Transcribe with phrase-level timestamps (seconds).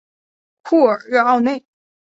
[0.63, 1.63] 库尔热奥内。